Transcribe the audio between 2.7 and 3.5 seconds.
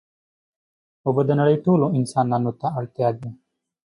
اړتیا دي.